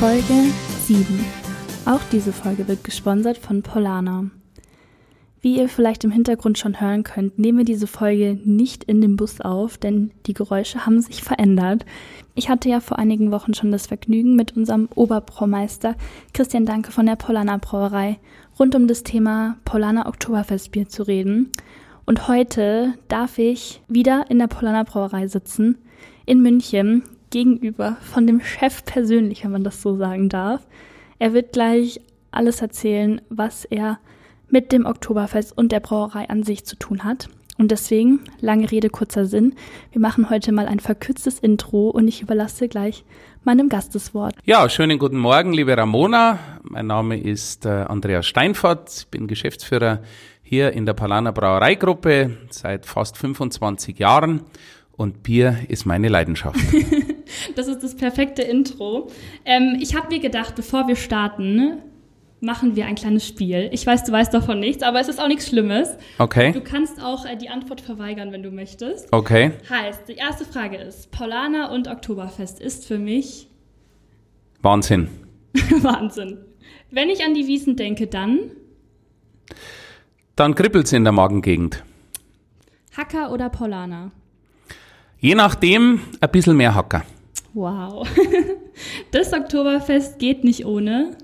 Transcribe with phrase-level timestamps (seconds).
[0.00, 0.50] Folge
[0.86, 1.04] 7.
[1.84, 4.30] Auch diese Folge wird gesponsert von Polana.
[5.42, 9.16] Wie ihr vielleicht im Hintergrund schon hören könnt, nehmen wir diese Folge nicht in dem
[9.16, 11.84] Bus auf, denn die Geräusche haben sich verändert.
[12.34, 15.96] Ich hatte ja vor einigen Wochen schon das Vergnügen, mit unserem Oberbraumeister
[16.32, 18.18] Christian Danke von der Polana Brauerei
[18.58, 21.52] rund um das Thema Polana Oktoberfestbier zu reden.
[22.06, 25.76] Und heute darf ich wieder in der Polana Brauerei sitzen,
[26.24, 30.66] in München, gegenüber von dem Chef persönlich, wenn man das so sagen darf.
[31.18, 33.98] Er wird gleich alles erzählen, was er
[34.48, 37.28] mit dem Oktoberfest und der Brauerei an sich zu tun hat.
[37.58, 39.54] Und deswegen, lange Rede, kurzer Sinn,
[39.92, 43.04] wir machen heute mal ein verkürztes Intro und ich überlasse gleich
[43.44, 44.34] meinem Gast das Wort.
[44.44, 46.38] Ja, schönen guten Morgen, liebe Ramona.
[46.62, 48.90] Mein Name ist äh, Andreas Steinfort.
[48.96, 50.00] Ich bin Geschäftsführer
[50.42, 54.40] hier in der Palana Brauereigruppe seit fast 25 Jahren
[54.92, 56.58] und Bier ist meine Leidenschaft.
[57.56, 59.08] das ist das perfekte Intro.
[59.44, 61.78] Ähm, ich habe mir gedacht, bevor wir starten,
[62.40, 63.68] machen wir ein kleines Spiel.
[63.72, 65.90] Ich weiß, du weißt davon nichts, aber es ist auch nichts Schlimmes.
[66.18, 66.52] Okay.
[66.52, 69.12] Du kannst auch äh, die Antwort verweigern, wenn du möchtest.
[69.12, 69.52] Okay.
[69.68, 73.48] Heißt, die erste Frage ist, Paulaner und Oktoberfest ist für mich...
[74.62, 75.08] Wahnsinn.
[75.82, 76.38] Wahnsinn.
[76.90, 78.50] Wenn ich an die Wiesen denke, dann...
[80.36, 81.82] Dann kribbelt's in der Magengegend.
[82.96, 84.10] Hacker oder Paulaner?
[85.18, 87.04] Je nachdem ein bisschen mehr Hacker.
[87.54, 88.08] Wow.
[89.10, 91.16] Das Oktoberfest geht nicht ohne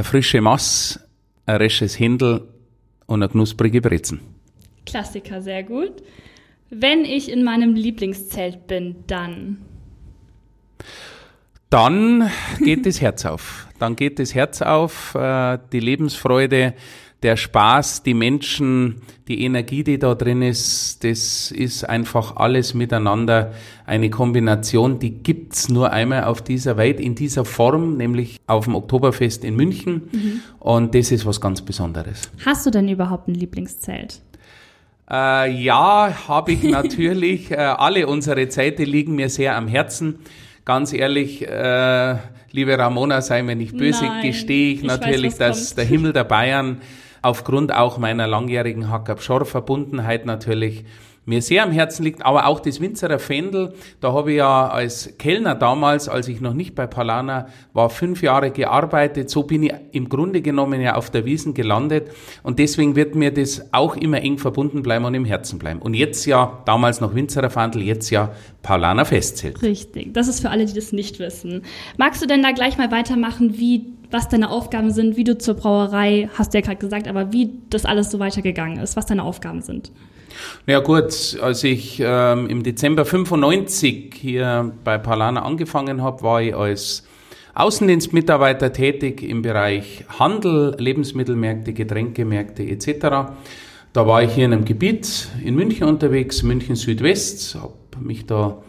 [0.00, 0.98] eine frische Mass,
[1.44, 2.48] ein resches Händel
[3.06, 4.20] und eine knusprige Brezen.
[4.86, 6.02] Klassiker, sehr gut.
[6.70, 9.58] Wenn ich in meinem Lieblingszelt bin, dann.
[11.68, 12.30] Dann
[12.64, 13.68] geht das Herz auf.
[13.78, 16.74] Dann geht das Herz auf, äh, die Lebensfreude,
[17.22, 23.52] der Spaß, die Menschen, die Energie, die da drin ist, das ist einfach alles miteinander
[23.86, 28.74] eine Kombination, die gibt's nur einmal auf dieser Welt in dieser Form, nämlich auf dem
[28.74, 30.08] Oktoberfest in München.
[30.12, 30.40] Mhm.
[30.58, 32.30] Und das ist was ganz Besonderes.
[32.44, 34.20] Hast du denn überhaupt ein Lieblingszelt?
[35.10, 37.50] Äh, ja, habe ich natürlich.
[37.50, 40.20] äh, alle unsere Zelte liegen mir sehr am Herzen.
[40.64, 42.16] Ganz ehrlich, äh,
[42.52, 45.78] liebe Ramona, sei mir nicht böse, Nein, gestehe ich, ich natürlich, weiß, dass kommt.
[45.78, 46.80] der Himmel der Bayern
[47.22, 50.84] aufgrund auch meiner langjährigen Hackab-Schor-Verbundenheit natürlich
[51.26, 55.16] mir sehr am Herzen liegt, aber auch das Winzerer Fendel, da habe ich ja als
[55.18, 59.30] Kellner damals, als ich noch nicht bei Palana war, fünf Jahre gearbeitet.
[59.30, 62.10] So bin ich im Grunde genommen ja auf der Wiesen gelandet
[62.42, 65.80] und deswegen wird mir das auch immer eng verbunden bleiben und im Herzen bleiben.
[65.80, 68.32] Und jetzt ja, damals noch Winzerer Fandel, jetzt ja
[68.62, 69.62] Paulaner Festzelt.
[69.62, 71.62] Richtig, das ist für alle, die das nicht wissen.
[71.96, 75.54] Magst du denn da gleich mal weitermachen, wie was deine Aufgaben sind, wie du zur
[75.54, 79.22] Brauerei, hast du ja gerade gesagt, aber wie das alles so weitergegangen ist, was deine
[79.22, 79.92] Aufgaben sind.
[80.66, 86.54] Ja gut, als ich ähm, im Dezember 95 hier bei Palana angefangen habe, war ich
[86.54, 87.04] als
[87.54, 93.32] Außendienstmitarbeiter tätig im Bereich Handel, Lebensmittelmärkte, Getränkemärkte etc.
[93.92, 98.62] Da war ich hier in einem Gebiet in München unterwegs, München Südwest, habe mich da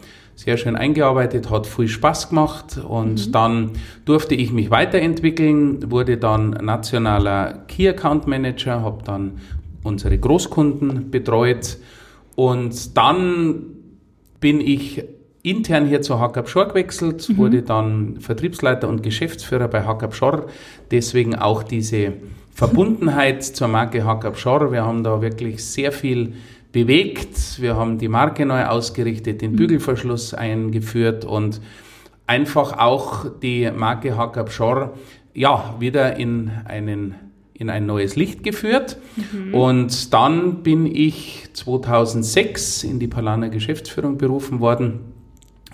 [0.43, 3.31] sehr schön eingearbeitet, hat viel Spaß gemacht und mhm.
[3.31, 3.71] dann
[4.05, 9.33] durfte ich mich weiterentwickeln, wurde dann nationaler Key Account Manager, habe dann
[9.83, 11.77] unsere Großkunden betreut
[12.35, 13.65] und dann
[14.39, 15.03] bin ich
[15.43, 17.37] intern hier zu Hackab Schor gewechselt, mhm.
[17.37, 20.47] wurde dann Vertriebsleiter und Geschäftsführer bei Hackab Schor,
[20.89, 22.13] deswegen auch diese
[22.51, 24.71] Verbundenheit zur Marke Hackab Schor.
[24.71, 26.33] Wir haben da wirklich sehr viel
[26.71, 27.61] bewegt.
[27.61, 29.55] Wir haben die Marke neu ausgerichtet, den mhm.
[29.57, 31.61] Bügelverschluss eingeführt und
[32.27, 34.93] einfach auch die Marke Hackab Schor
[35.33, 37.15] ja, wieder in einen
[37.61, 38.97] in ein neues Licht geführt.
[39.15, 39.53] Mhm.
[39.53, 45.01] Und dann bin ich 2006 in die Palaner Geschäftsführung berufen worden,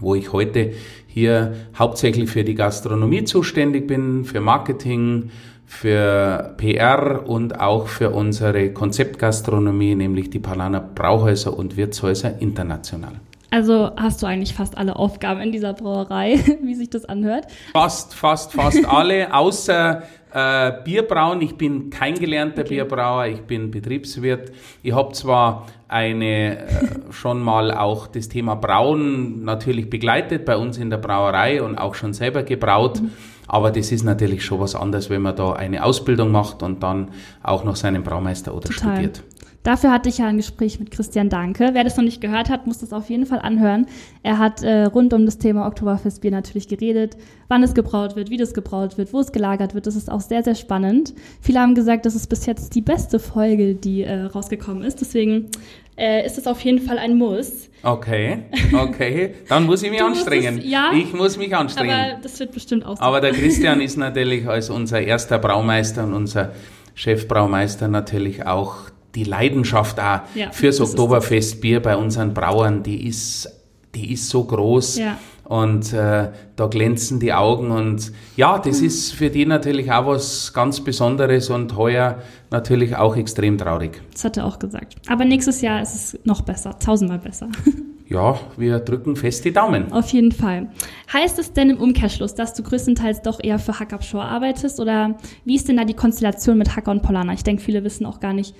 [0.01, 0.73] wo ich heute
[1.07, 5.31] hier hauptsächlich für die Gastronomie zuständig bin, für Marketing,
[5.67, 13.19] für PR und auch für unsere Konzeptgastronomie, nämlich die Palaner Brauhäuser und Wirtshäuser international.
[13.49, 17.47] Also hast du eigentlich fast alle Aufgaben in dieser Brauerei, wie sich das anhört?
[17.73, 20.03] Fast, fast, fast alle, außer
[20.33, 21.41] äh, Bierbrauen.
[21.41, 22.75] Ich bin kein gelernter okay.
[22.75, 24.51] Bierbrauer, ich bin Betriebswirt.
[24.83, 26.67] Ich habe zwar eine äh,
[27.11, 31.95] schon mal auch das Thema Brauen natürlich begleitet bei uns in der Brauerei und auch
[31.95, 33.01] schon selber gebraut.
[33.01, 33.11] Mhm.
[33.47, 37.09] Aber das ist natürlich schon was anderes, wenn man da eine Ausbildung macht und dann
[37.43, 38.95] auch noch seinen Braumeister oder Total.
[38.95, 39.23] studiert.
[39.67, 41.71] Dafür hatte ich ja ein Gespräch mit Christian Danke.
[41.73, 43.85] Wer das noch nicht gehört hat, muss das auf jeden Fall anhören.
[44.23, 47.17] Er hat äh, rund um das Thema Oktoberfestbier natürlich geredet,
[47.49, 49.85] wann es gebraut wird, wie das gebraut wird, wo es gelagert wird.
[49.85, 51.13] Das ist auch sehr, sehr spannend.
[51.41, 55.01] Viele haben gesagt, das ist bis jetzt die beste Folge, die äh, rausgekommen ist.
[55.01, 55.49] Deswegen
[55.97, 57.69] äh, ist es auf jeden Fall ein Muss.
[57.83, 58.39] Okay,
[58.73, 59.33] okay.
[59.49, 60.59] Dann muss ich mich anstrengen.
[60.59, 61.91] es- ja, ich muss mich anstrengen.
[61.91, 63.01] Aber das wird bestimmt auch so.
[63.03, 66.51] Aber der Christian ist natürlich als unser erster Braumeister und unser
[66.95, 68.75] Chefbraumeister natürlich auch
[69.15, 73.49] die Leidenschaft auch Ja, fürs Oktoberfestbier bei unseren Brauern, die ist,
[73.95, 74.97] die ist so groß.
[74.97, 75.17] Ja.
[75.47, 78.87] Und äh, da glänzen die Augen und ja, das Mhm.
[78.87, 82.17] ist für die natürlich auch was ganz Besonderes und heuer
[82.51, 84.01] natürlich auch extrem traurig.
[84.11, 84.95] Das hat er auch gesagt.
[85.07, 87.47] Aber nächstes Jahr ist es noch besser, tausendmal besser.
[88.09, 89.91] Ja, wir drücken fest die Daumen.
[89.91, 90.69] Auf jeden Fall.
[91.11, 94.79] Heißt es denn im Umkehrschluss, dass du größtenteils doch eher für Hack Up Shore arbeitest?
[94.79, 97.33] Oder wie ist denn da die Konstellation mit Hacker und Polana?
[97.33, 98.55] Ich denke, viele wissen auch gar nicht,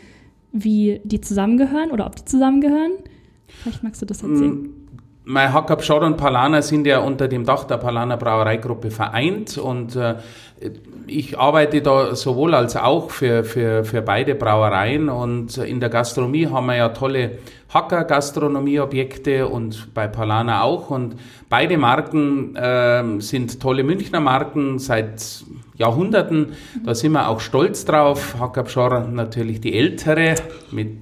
[0.52, 2.92] wie die zusammengehören oder ob die zusammengehören.
[3.48, 4.68] Vielleicht magst du das erzählen.
[5.30, 9.94] Mein Hackab Schott und Palana sind ja unter dem Dach der Palana Brauereigruppe vereint und
[9.98, 10.16] äh,
[11.06, 16.48] ich arbeite da sowohl als auch für, für, für beide Brauereien und in der Gastronomie
[16.48, 17.40] haben wir ja tolle
[17.74, 21.18] Hacker-Gastronomieobjekte und bei Palana auch und
[21.50, 25.44] beide Marken ähm, sind tolle Münchner Marken seit
[25.78, 26.54] Jahrhunderten.
[26.84, 28.36] Da sind wir auch stolz drauf.
[28.40, 30.36] Hackab Schor natürlich die ältere
[30.72, 30.98] mit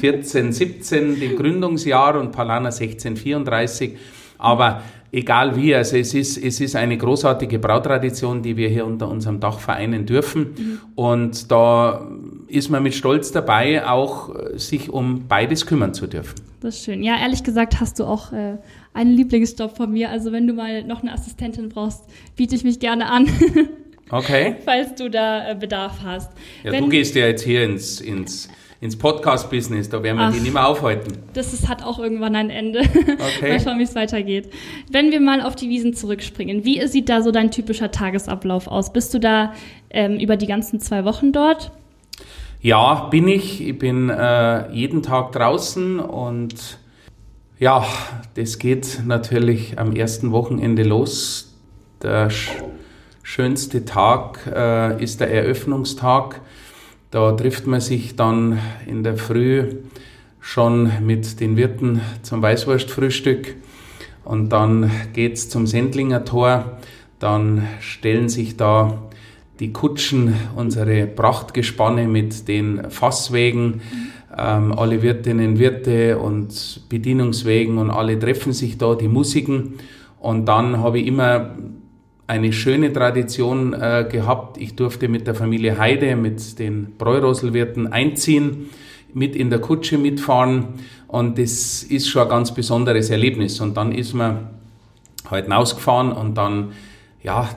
[0.00, 3.96] 14, 17, dem Gründungsjahr und Palana 1634.
[4.38, 4.82] Aber
[5.12, 9.40] egal wie, also es ist, es ist eine großartige Brautradition, die wir hier unter unserem
[9.40, 10.80] Dach vereinen dürfen.
[10.94, 12.06] Und da
[12.48, 16.34] ist man mit Stolz dabei, auch äh, sich um beides kümmern zu dürfen.
[16.60, 17.02] Das ist schön.
[17.02, 18.56] Ja, ehrlich gesagt hast du auch äh,
[18.92, 20.10] einen Lieblingsjob von mir.
[20.10, 22.04] Also wenn du mal noch eine Assistentin brauchst,
[22.36, 23.26] biete ich mich gerne an,
[24.10, 24.56] Okay?
[24.64, 26.30] falls du da äh, Bedarf hast.
[26.62, 28.48] Ja, wenn, du gehst ja jetzt hier ins, ins,
[28.80, 30.32] ins Podcast-Business, da werden wir Ach.
[30.32, 31.18] die nicht mehr aufhalten.
[31.32, 32.80] Das ist, hat auch irgendwann ein Ende.
[32.80, 33.48] Okay.
[33.50, 34.52] Mal schauen, wie es weitergeht.
[34.90, 38.92] Wenn wir mal auf die Wiesen zurückspringen, wie sieht da so dein typischer Tagesablauf aus?
[38.92, 39.54] Bist du da
[39.90, 41.72] ähm, über die ganzen zwei Wochen dort?
[42.60, 43.66] Ja, bin ich.
[43.66, 46.78] Ich bin äh, jeden Tag draußen und
[47.58, 47.86] ja,
[48.34, 51.54] das geht natürlich am ersten Wochenende los.
[52.02, 52.28] Der
[53.26, 56.40] schönste Tag äh, ist der Eröffnungstag.
[57.10, 59.78] Da trifft man sich dann in der Früh
[60.40, 63.56] schon mit den Wirten zum Weißwurstfrühstück
[64.24, 66.78] und dann geht's zum Sendlinger Tor.
[67.18, 69.02] Dann stellen sich da
[69.58, 73.80] die Kutschen, unsere Prachtgespanne mit den Fasswägen,
[74.38, 79.74] ähm, alle Wirtinnen, Wirte und Bedienungswägen und alle treffen sich da, die Musiken.
[80.20, 81.56] Und dann habe ich immer
[82.26, 84.58] eine schöne Tradition äh, gehabt.
[84.58, 88.70] Ich durfte mit der Familie Heide, mit den Bräuroselwirten einziehen,
[89.14, 90.74] mit in der Kutsche mitfahren.
[91.06, 93.60] Und das ist schon ein ganz besonderes Erlebnis.
[93.60, 94.50] Und dann ist man
[95.30, 96.72] halt hinausgefahren und dann
[97.22, 97.48] ja,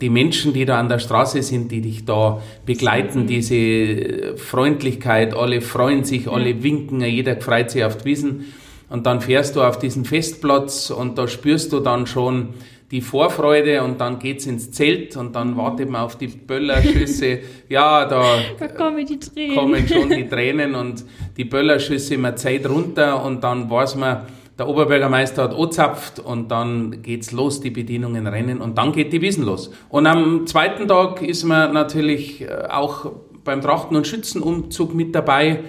[0.00, 5.62] die Menschen, die da an der Straße sind, die dich da begleiten, diese Freundlichkeit, alle
[5.62, 8.44] freuen sich, alle winken, jeder freut sich auf die Wiesen.
[8.88, 12.50] Und dann fährst du auf diesen Festplatz und da spürst du dann schon
[12.90, 17.38] die Vorfreude und dann geht's ins Zelt und dann wartet man auf die Böllerschüsse.
[17.68, 18.22] ja, da
[18.58, 19.06] Da kommen
[19.54, 21.04] kommen schon die Tränen und
[21.36, 24.26] die Böllerschüsse immer Zeit runter und dann weiß man,
[24.58, 29.22] der Oberbürgermeister hat angezapft und dann geht's los, die Bedienungen rennen und dann geht die
[29.22, 29.70] Wiesen los.
[29.88, 33.10] Und am zweiten Tag ist man natürlich äh, auch
[33.42, 35.60] beim Trachten- und Schützenumzug mit dabei.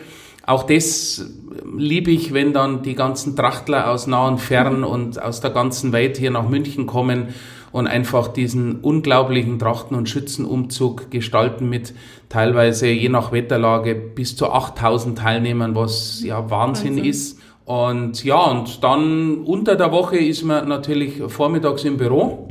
[0.45, 1.25] Auch das
[1.77, 5.91] liebe ich, wenn dann die ganzen Trachtler aus nah und fern und aus der ganzen
[5.91, 7.29] Welt hier nach München kommen
[7.71, 11.93] und einfach diesen unglaublichen Trachten- und Schützenumzug gestalten mit
[12.29, 17.05] teilweise je nach Wetterlage bis zu 8000 Teilnehmern, was ja Wahnsinn, Wahnsinn.
[17.05, 17.39] ist.
[17.65, 22.50] Und ja, und dann unter der Woche ist man natürlich vormittags im Büro.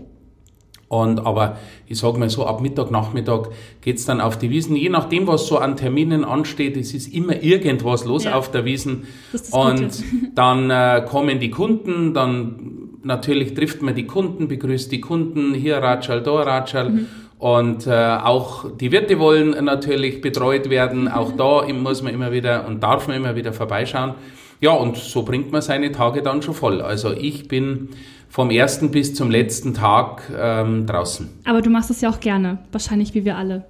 [0.90, 1.56] Und aber
[1.86, 4.74] ich sage mal so, ab Mittag, Nachmittag geht's dann auf die Wiesen.
[4.74, 8.34] Je nachdem, was so an Terminen ansteht, es ist immer irgendwas los Ja.
[8.34, 9.04] auf der Wiesen.
[9.52, 10.02] Und
[10.34, 15.76] dann äh, kommen die Kunden, dann natürlich trifft man die Kunden, begrüßt die Kunden, hier
[15.76, 16.90] Ratschal, da Ratschal.
[16.90, 17.06] Mhm.
[17.38, 17.92] Und äh,
[18.24, 21.06] auch die Wirte wollen natürlich betreut werden.
[21.06, 24.14] Auch da muss man immer wieder und darf man immer wieder vorbeischauen.
[24.60, 26.82] Ja, und so bringt man seine Tage dann schon voll.
[26.82, 27.90] Also ich bin
[28.30, 31.28] vom ersten bis zum letzten Tag ähm, draußen.
[31.44, 33.66] Aber du machst es ja auch gerne, wahrscheinlich wie wir alle.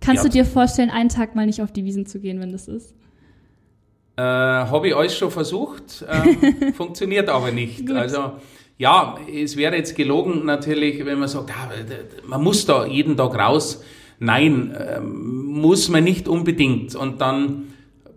[0.00, 0.28] Kannst Ja.
[0.28, 2.92] du dir vorstellen, einen Tag mal nicht auf die Wiesen zu gehen, wenn das ist?
[4.16, 7.86] Äh, Habe ich alles schon versucht, ähm, funktioniert aber nicht.
[7.86, 7.96] Gut.
[7.96, 8.32] Also
[8.78, 11.70] ja, es wäre jetzt gelogen natürlich, wenn man sagt, ah,
[12.26, 13.82] man muss da jeden Tag raus.
[14.18, 16.94] Nein, ähm, muss man nicht unbedingt.
[16.96, 17.64] Und dann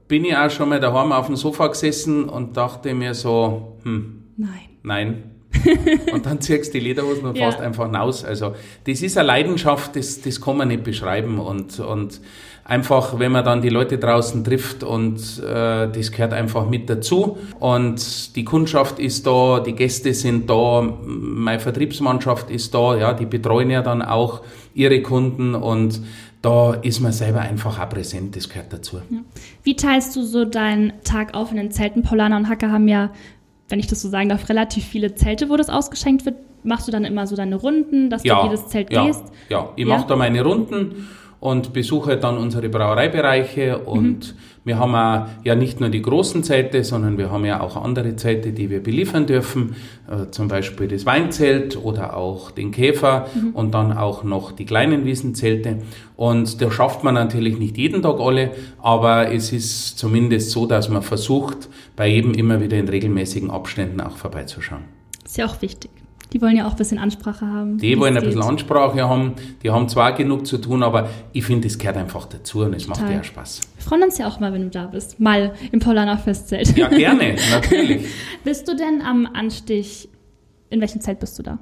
[0.07, 4.24] bin ich auch schon mal daheim auf dem Sofa gesessen und dachte mir so, hm,
[4.38, 4.50] Nein.
[4.84, 5.24] nein.
[6.13, 7.44] und dann ziehst du die Lederhosen und Ja.
[7.50, 8.24] fährst einfach raus.
[8.24, 8.54] Also
[8.86, 12.22] das ist eine Leidenschaft, das, das kann man nicht beschreiben und, und
[12.63, 17.38] einfach, wenn man dann die Leute draußen trifft und äh, das gehört einfach mit dazu
[17.60, 23.25] und die Kundschaft ist da, die Gäste sind da, meine Vertriebsmannschaft ist da, ja, die
[23.25, 24.42] betreuen ja dann auch
[24.75, 26.01] ihre Kunden und
[26.42, 29.01] da ist man selber einfach auch präsent, das gehört dazu.
[29.63, 32.04] Wie teilst du so deinen Tag auf in den Zelten?
[32.04, 33.12] Polana und Hacker haben ja,
[33.70, 36.36] wenn ich das so sagen darf, relativ viele Zelte, wo das ausgeschenkt wird.
[36.64, 39.24] Machst du dann immer so deine Runden, dass du in jedes Zelt ja, gehst?
[39.50, 39.98] Ja, ich Ja?
[39.98, 41.08] mache da meine Runden
[41.40, 44.40] und besuche dann unsere Brauereibereiche und Mhm.
[44.68, 48.16] Wir haben auch, ja nicht nur die großen Zelte, sondern wir haben ja auch andere
[48.18, 49.76] Zelte, die wir beliefern dürfen,
[50.08, 53.50] äh, zum Beispiel das Weinzelt oder auch den Käfer Mhm.
[53.54, 55.78] und dann auch noch die kleinen Wiesenzelte
[56.16, 60.90] und da schafft man natürlich nicht jeden Tag alle, aber es ist zumindest so, dass
[60.90, 64.84] man versucht, bei jedem immer wieder in regelmäßigen Abständen auch vorbeizuschauen.
[65.26, 65.92] Ist ja auch wichtig.
[66.34, 67.77] Die wollen ja auch ein bisschen Ansprache haben.
[67.77, 68.41] Die wollen ein bisschen.
[68.41, 72.60] Ansprache haben, die haben zwar genug zu tun, aber ich finde, es gehört einfach dazu
[72.60, 73.62] und es macht ja Spaß.
[73.75, 75.19] Wir freuen uns ja auch mal, wenn du da bist.
[75.19, 76.77] Mal im Polana Festzelt.
[76.77, 78.05] Ja, gerne, natürlich.
[78.43, 80.10] Bist du denn am Anstich,
[80.69, 81.60] in welchem Zelt bist du da?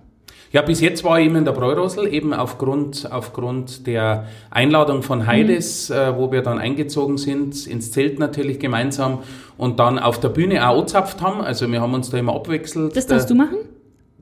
[0.51, 5.27] Ja, bis jetzt war ich immer in der Bräurosel, eben aufgrund, aufgrund der Einladung von
[5.27, 9.19] Heides, äh, wo wir dann eingezogen sind, ins Zelt natürlich gemeinsam
[9.57, 11.41] und dann auf der Bühne auch angezapft haben.
[11.41, 12.95] Also wir haben uns da immer abwechselt.
[12.95, 13.57] Das darfst du machen?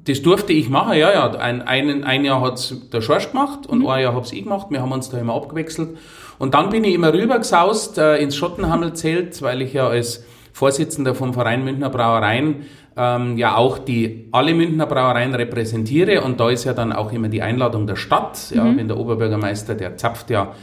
[0.06, 1.32] Das durfte ich machen, ja, ja.
[1.32, 3.88] Ein, ein, ein Jahr hat's der Schorsch gemacht und Mhm.
[3.88, 4.68] ein Jahr hab's ich gemacht.
[4.70, 5.98] Wir haben uns da immer abgewechselt.
[6.40, 11.34] Und dann bin ich immer rübergesaust äh, ins Schottenhammelzelt, weil ich ja als Vorsitzender vom
[11.34, 12.66] Verein Münchner Brauereien
[12.98, 16.22] ähm, ja auch die alle Münchner Brauereien repräsentiere.
[16.22, 18.52] Und da ist ja dann auch immer die Einladung der Stadt.
[18.54, 18.78] Ja, Mhm.
[18.78, 20.54] wenn der Oberbürgermeister, der zapft ja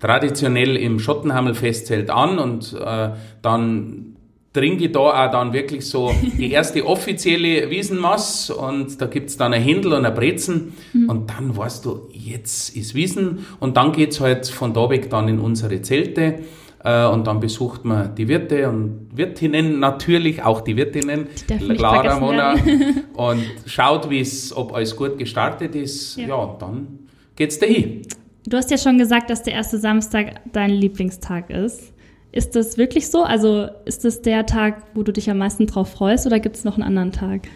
[0.00, 3.10] traditionell im Schottenhammel-Festzelt an und äh,
[3.42, 4.09] dann
[4.52, 9.52] trinke ich da auch dann wirklich so die erste offizielle Wiesenmass und da gibt's dann
[9.52, 10.72] ein Händel und ein Brezen
[11.08, 15.28] und dann weißt du, jetzt ist Wiesen und dann geht's halt von da weg dann
[15.28, 16.40] in unsere Zelte
[16.82, 21.28] äh, und dann besucht man die Wirte und Wirtinnen natürlich, auch die Wirtinnen,
[21.76, 22.54] Clara, Mona
[23.14, 26.16] und schaut, wie's, ob alles gut gestartet ist.
[26.16, 26.28] Ja.
[26.28, 27.00] Ja, dann
[27.36, 28.02] geht's dahin.
[28.46, 31.92] Du hast ja schon gesagt, dass der erste Samstag dein Lieblingstag ist.
[32.32, 33.22] Ist das wirklich so?
[33.22, 36.64] Also ist das der Tag, wo du dich am meisten drauf freust oder gibt es
[36.64, 37.48] noch einen anderen Tag?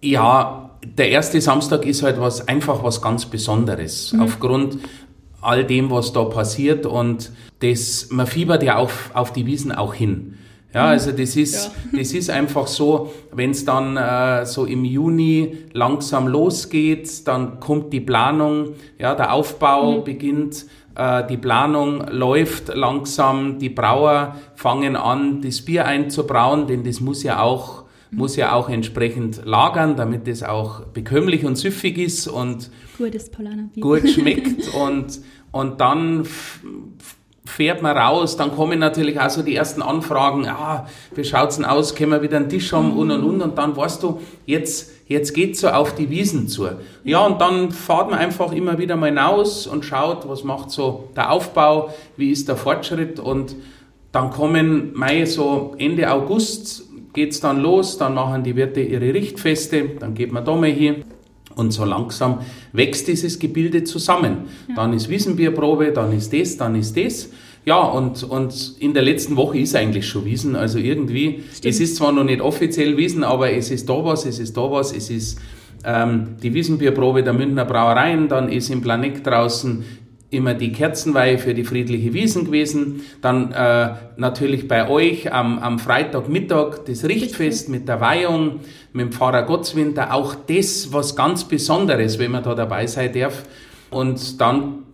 [0.00, 4.14] Ja, der erste Samstag ist halt was einfach was ganz Besonderes.
[4.18, 4.78] Aufgrund
[5.40, 7.30] all dem, was da passiert und
[7.60, 10.38] das, man fiebert ja auf, auf die Wiesen auch hin.
[10.74, 15.58] Ja, also das ist, das ist einfach so, wenn es dann äh, so im Juni
[15.72, 20.66] langsam losgeht, dann kommt die Planung, ja, der Aufbau beginnt, äh,
[21.28, 27.40] die Planung läuft langsam, die Brauer fangen an, das Bier einzubrauen, denn das muss ja
[27.40, 27.82] auch
[28.12, 32.70] muss ja auch entsprechend lagern, damit es auch bekömmlich und süffig ist und
[33.80, 34.68] gut schmeckt.
[34.74, 35.20] Und,
[35.50, 36.26] und dann
[37.44, 41.64] fährt man raus, dann kommen natürlich auch so die ersten Anfragen, ah, wie schaut's denn
[41.64, 42.92] aus, können wir wieder einen Tisch haben?
[42.92, 43.42] Und und und.
[43.42, 46.68] Und dann weißt du, jetzt, jetzt geht's so auf die Wiesen zu.
[47.04, 51.10] Ja, und dann fahrt man einfach immer wieder mal hinaus und schaut, was macht so
[51.14, 53.54] der Aufbau, wie ist der Fortschritt und
[54.10, 59.90] dann kommen Mai so Ende August geht's dann los, dann machen die Wirte ihre Richtfeste,
[59.98, 61.04] dann geht man da mal hin
[61.56, 62.38] und so langsam
[62.72, 64.48] wächst dieses Gebilde zusammen.
[64.74, 67.28] Dann ist Wiesenbierprobe, dann ist das, dann ist das.
[67.64, 71.96] Ja, und, und in der letzten Woche ist eigentlich schon Wiesen, also irgendwie, es ist
[71.96, 75.10] zwar noch nicht offiziell Wiesen, aber es ist da was, es ist da was, es
[75.10, 75.38] ist
[75.84, 79.84] ähm, die Wiesenbierprobe der Münchner Brauereien, dann ist im Planet draußen
[80.32, 83.02] immer die Kerzenweihe für die friedliche Wiesen gewesen.
[83.20, 88.60] Dann äh, natürlich bei euch am, am Freitagmittag das Richtfest mit der Weihung,
[88.92, 90.14] mit dem Pfarrer Gottswinter.
[90.14, 93.44] Auch das was ganz Besonderes, wenn man da dabei sein darf.
[93.90, 94.84] Und dann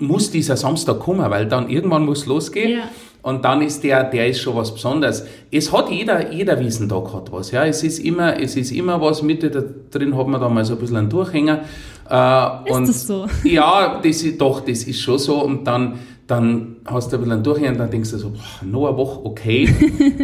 [0.00, 2.78] muss dieser Samstag kommen, weil dann irgendwann muss losgehen.
[2.78, 2.88] Ja.
[3.22, 5.26] Und dann ist der, der ist schon was Besonderes.
[5.50, 7.64] Es hat jeder, jeder Wiesentag hat was, ja.
[7.64, 10.74] Es ist immer, es ist immer was, Mitte da drin hat man da mal so
[10.74, 11.60] ein bisschen einen Durchhänger.
[12.08, 13.26] Äh, Ist und das so?
[13.44, 15.42] Ja, das ist, doch, das ist schon so.
[15.42, 18.64] Und dann, dann hast du ein bisschen einen Durchhänger und dann denkst du so, boah,
[18.64, 19.64] noch eine Woche, okay.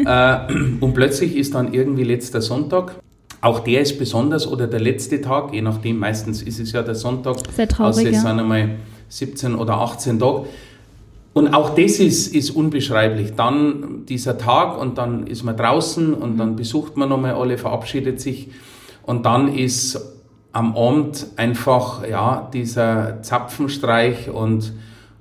[0.06, 2.94] äh, und plötzlich ist dann irgendwie letzter Sonntag.
[3.40, 6.94] Auch der ist besonders oder der letzte Tag, je nachdem, meistens ist es ja der
[6.94, 7.36] Sonntag.
[7.54, 8.20] Sehr traurig, Also es ja.
[8.22, 8.76] sind einmal
[9.14, 10.46] 17 oder 18 Tage.
[11.32, 13.34] Und auch das ist, ist unbeschreiblich.
[13.34, 18.20] Dann dieser Tag und dann ist man draußen und dann besucht man nochmal alle, verabschiedet
[18.20, 18.48] sich.
[19.02, 20.00] Und dann ist
[20.52, 24.72] am Abend einfach, ja, dieser Zapfenstreich und,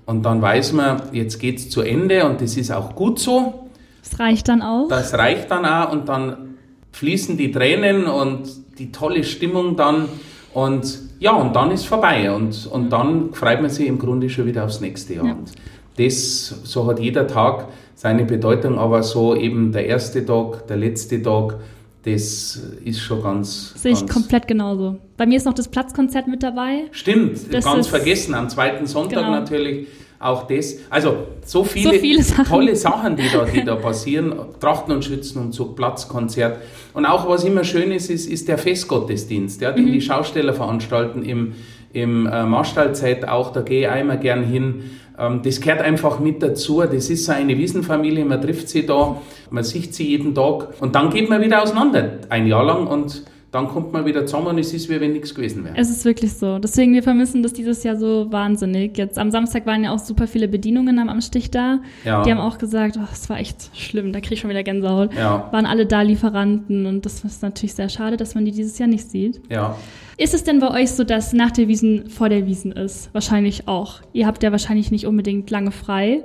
[0.06, 3.68] und dann weiß man, jetzt geht's zu Ende und das ist auch gut so.
[4.04, 4.88] Das reicht dann auch.
[4.90, 6.56] Das reicht dann auch und dann
[6.92, 8.48] fließen die Tränen und
[8.78, 10.06] die tolle Stimmung dann.
[10.54, 12.30] Und ja, und dann ist vorbei.
[12.30, 15.26] Und, und dann freut man sich im Grunde schon wieder aufs nächste Jahr.
[15.26, 15.32] Ja.
[15.32, 15.54] Und
[15.98, 21.22] das, so hat jeder Tag seine Bedeutung, aber so eben der erste Tag, der letzte
[21.22, 21.56] Tag,
[22.04, 23.74] das ist schon ganz.
[23.82, 24.98] Sehe ich komplett genauso.
[25.16, 26.88] Bei mir ist noch das Platzkonzert mit dabei.
[26.92, 29.32] Stimmt, das ganz vergessen, am zweiten Sonntag genau.
[29.32, 29.88] natürlich
[30.24, 30.78] auch das.
[30.90, 31.16] Also
[31.46, 32.46] so viele, so viele Sachen.
[32.46, 34.34] tolle Sachen, die da, die da passieren.
[34.60, 36.58] Trachten und Schützen und so Platzkonzert.
[36.94, 39.94] Und auch was immer schön ist, ist, ist der Festgottesdienst, ja, den mhm.
[39.94, 41.54] die Schausteller veranstalten im,
[41.92, 43.52] im äh, Marstallzeit auch.
[43.52, 44.92] Da gehe ich einmal gern hin.
[45.18, 46.82] Ähm, das gehört einfach mit dazu.
[46.82, 48.26] Das ist so eine Wiesenfamilie.
[48.26, 52.20] Man trifft sie da, man sieht sie jeden Tag und dann geht man wieder auseinander.
[52.30, 55.36] Ein Jahr lang und dann kommt man wieder zusammen und es ist wie wenn nichts
[55.36, 55.76] gewesen wäre.
[55.78, 56.58] Es ist wirklich so.
[56.58, 58.98] Deswegen, wir vermissen das dieses Jahr so wahnsinnig.
[58.98, 61.80] Jetzt am Samstag waren ja auch super viele Bedienungen am Amstich da.
[62.04, 62.24] Ja.
[62.24, 65.14] Die haben auch gesagt, oh, es war echt schlimm, da kriege ich schon wieder Gänsehaut.
[65.14, 65.50] Ja.
[65.52, 68.90] Waren alle da Lieferanten und das ist natürlich sehr schade, dass man die dieses Jahr
[68.90, 69.40] nicht sieht.
[69.52, 69.78] Ja.
[70.18, 73.14] Ist es denn bei euch so, dass nach der Wiesen vor der Wiesen ist?
[73.14, 74.02] Wahrscheinlich auch.
[74.14, 76.24] Ihr habt ja wahrscheinlich nicht unbedingt lange frei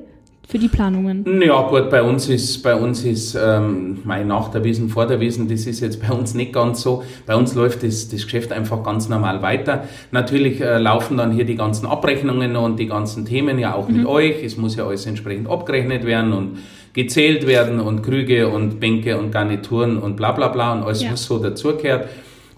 [0.48, 1.42] für die Planungen?
[1.42, 5.20] Ja, gut, bei uns ist, bei uns ist ähm, mein nach der Wiesen, vor der
[5.20, 7.04] Wiesen, das ist jetzt bei uns nicht ganz so.
[7.26, 9.84] Bei uns läuft das, das Geschäft einfach ganz normal weiter.
[10.10, 13.98] Natürlich äh, laufen dann hier die ganzen Abrechnungen und die ganzen Themen ja auch mhm.
[13.98, 14.42] mit euch.
[14.42, 16.58] Es muss ja alles entsprechend abgerechnet werden und
[16.94, 21.12] gezählt werden und Krüge und Bänke und Garnituren und bla bla bla und alles, ja.
[21.12, 22.08] was so dazugehört.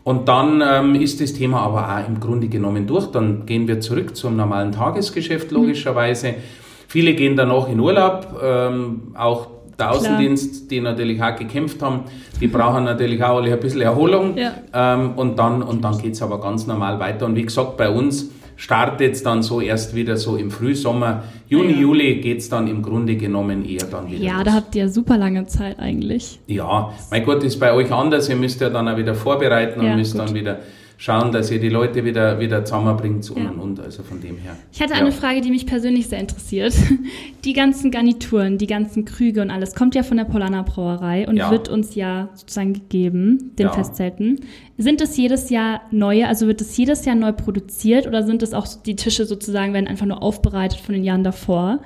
[0.04, 3.06] Und dann ähm, ist das Thema aber auch im Grunde genommen durch.
[3.06, 5.56] Dann gehen wir zurück zum normalen Tagesgeschäft, mhm.
[5.56, 6.28] logischerweise.
[6.28, 6.69] Mhm.
[6.90, 9.46] Viele gehen dann auch in Urlaub, ähm, auch
[9.78, 10.68] der Außendienst, Klar.
[10.70, 12.00] die natürlich auch gekämpft haben,
[12.40, 14.36] die brauchen natürlich auch alle ein bisschen Erholung.
[14.36, 14.54] Ja.
[14.74, 17.26] Ähm, und dann, und dann geht es aber ganz normal weiter.
[17.26, 21.22] Und wie gesagt, bei uns startet es dann so erst wieder so im Frühsommer.
[21.46, 21.78] Juni, ja.
[21.78, 24.24] Juli geht es dann im Grunde genommen eher dann wieder.
[24.24, 24.44] Ja, los.
[24.46, 26.40] da habt ihr super lange Zeit eigentlich.
[26.48, 28.28] Ja, mein Gott, ist bei euch anders.
[28.28, 30.22] Ihr müsst ja dann auch wieder vorbereiten und ja, müsst gut.
[30.22, 30.58] dann wieder
[31.00, 33.48] schauen, dass ihr die Leute wieder, wieder zusammenbringt und ja.
[33.48, 33.80] und und.
[33.80, 34.54] Also von dem her.
[34.70, 35.00] Ich hatte ja.
[35.00, 36.74] eine Frage, die mich persönlich sehr interessiert.
[37.44, 41.38] Die ganzen Garnituren, die ganzen Krüge und alles kommt ja von der Polana Brauerei und
[41.38, 41.50] ja.
[41.50, 44.40] wird uns ja sozusagen gegeben, den Festzelten.
[44.76, 48.52] Sind es jedes Jahr neue, also wird es jedes Jahr neu produziert oder sind es
[48.52, 51.80] auch die Tische sozusagen, werden einfach nur aufbereitet von den Jahren davor?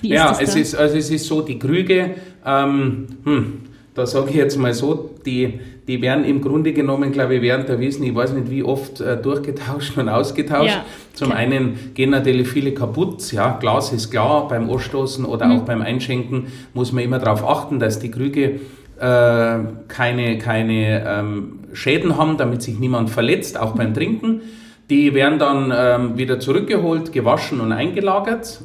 [0.00, 2.14] Wie ja, ist es ist, also es ist so, die Krüge,
[2.46, 3.60] ähm, hm,
[3.98, 7.68] da sage ich jetzt mal so, die, die werden im Grunde genommen, glaube ich, während
[7.68, 10.70] der Wiesen, ich weiß nicht wie oft, äh, durchgetauscht und ausgetauscht.
[10.70, 11.38] Ja, Zum okay.
[11.38, 15.52] einen gehen natürlich viele kaputt, ja, Glas ist klar, beim Anstoßen oder mhm.
[15.52, 18.60] auch beim Einschenken muss man immer darauf achten, dass die Krüge
[19.00, 19.58] äh,
[19.88, 24.42] keine, keine ähm, Schäden haben, damit sich niemand verletzt, auch beim Trinken.
[24.90, 28.60] Die werden dann ähm, wieder zurückgeholt, gewaschen und eingelagert.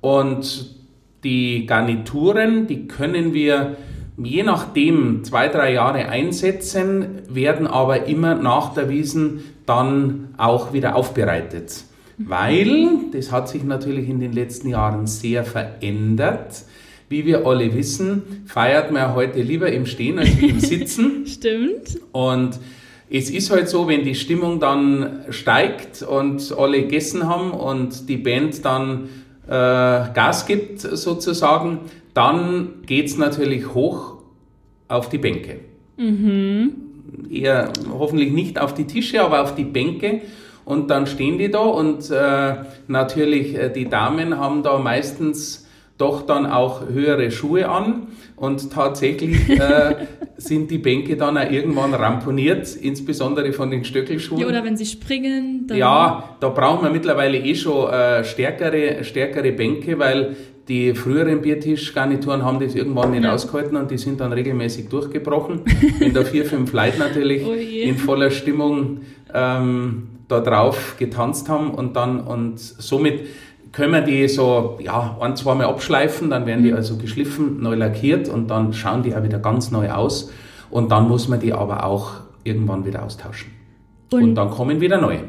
[0.00, 0.74] Und
[1.24, 3.76] die Garnituren, die können wir
[4.22, 10.96] je nachdem zwei, drei Jahre einsetzen, werden aber immer nach der Wiesen dann auch wieder
[10.96, 11.84] aufbereitet.
[12.18, 16.64] Weil, das hat sich natürlich in den letzten Jahren sehr verändert.
[17.08, 21.26] Wie wir alle wissen, feiert man heute lieber im Stehen als im Sitzen.
[21.26, 22.00] Stimmt.
[22.12, 22.58] Und
[23.08, 28.18] es ist halt so, wenn die Stimmung dann steigt und alle gegessen haben und die
[28.18, 29.08] Band dann
[29.46, 31.80] äh, Gas gibt sozusagen,
[32.18, 34.16] dann geht es natürlich hoch
[34.88, 35.60] auf die Bänke.
[35.96, 36.72] Mhm.
[37.30, 40.22] Eher hoffentlich nicht auf die Tische, aber auf die Bänke.
[40.64, 42.56] Und dann stehen die da und äh,
[42.88, 49.48] natürlich äh, die Damen haben da meistens doch dann auch höhere Schuhe an und tatsächlich
[49.48, 54.40] äh, sind die Bänke dann auch irgendwann ramponiert, insbesondere von den Stöckelschuhen.
[54.40, 55.68] Ja, oder wenn sie springen.
[55.72, 60.36] ja, da braucht man mittlerweile eh schon äh, stärkere, stärkere Bänke, weil
[60.68, 63.32] die früheren Biertischgarnituren haben das irgendwann nicht ja.
[63.32, 65.62] ausgehalten und die sind dann regelmäßig durchgebrochen.
[65.98, 69.00] Wenn da vier, fünf Leute natürlich oh in voller Stimmung
[69.32, 73.26] ähm, da drauf getanzt haben und dann und somit
[73.72, 76.76] können wir die so ja, ein, zweimal abschleifen, dann werden die mhm.
[76.76, 80.30] also geschliffen, neu lackiert und dann schauen die auch wieder ganz neu aus.
[80.70, 82.12] Und dann muss man die aber auch
[82.44, 83.52] irgendwann wieder austauschen.
[84.12, 85.20] Und, und dann kommen wieder neue.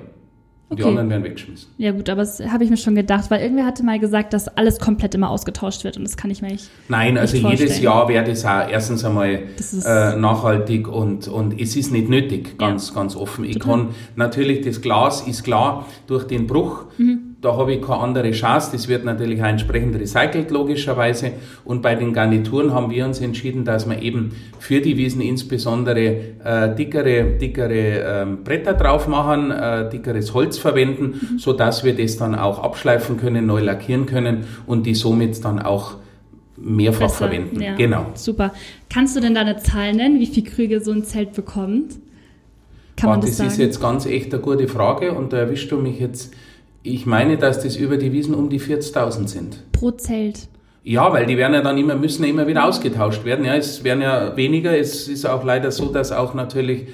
[0.72, 0.84] Okay.
[0.84, 1.70] Die anderen werden weggeschmissen.
[1.78, 4.48] Ja gut, aber das habe ich mir schon gedacht, weil irgendwer hatte mal gesagt, dass
[4.50, 7.82] alles komplett immer ausgetauscht wird und das kann ich mir nicht Nein, also nicht jedes
[7.82, 9.40] Jahr wäre das auch erstens einmal
[9.86, 12.96] äh, nachhaltig und, und es ist nicht nötig, ganz, ja.
[12.96, 13.46] ganz offen.
[13.46, 13.86] Ich Total.
[13.86, 18.32] kann natürlich, das Glas ist klar, durch den Bruch mhm da habe ich keine andere
[18.32, 18.71] Chance.
[18.73, 21.32] Das wird natürlich auch entsprechend recycelt, logischerweise.
[21.63, 26.15] Und bei den Garnituren haben wir uns entschieden, dass wir eben für die Wiesen insbesondere
[26.43, 31.39] äh, dickere, dickere ähm, Bretter drauf machen, äh, dickeres Holz verwenden, mhm.
[31.39, 35.60] so dass wir das dann auch abschleifen können, neu lackieren können und die somit dann
[35.62, 35.95] auch
[36.58, 37.62] mehrfach Besser, verwenden.
[37.62, 37.75] ja.
[37.75, 38.08] Genau.
[38.15, 38.54] Super.
[38.89, 41.93] Kannst du denn da eine Zahl nennen, wie viele Krüge so ein Zelt bekommt?
[42.97, 45.78] Kann man das, das ist jetzt ganz echt eine gute Frage und da erwischst du
[45.78, 46.34] mich jetzt.
[46.84, 49.72] Ich meine, dass das über die Wiesen um die 40.000 sind.
[49.74, 50.48] Pro Zelt.
[50.84, 53.44] Ja, weil die werden ja dann immer, müssen ja immer wieder ausgetauscht werden.
[53.46, 54.78] Ja, es werden ja weniger.
[54.78, 56.88] Es ist auch leider so, dass auch natürlich